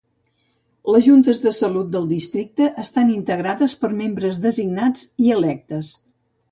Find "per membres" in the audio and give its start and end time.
3.83-4.45